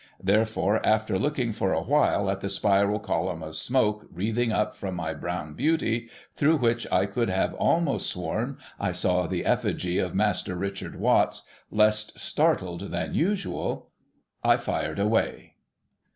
[0.23, 5.13] Therefore, after looking for awhile at the spiral column of smoke wreathing up from my
[5.13, 10.55] brown beauty, through which I could have almost sworn I saw the effigy of Master
[10.55, 13.91] Richard Watts less startled than usual,
[14.43, 15.53] I fired away.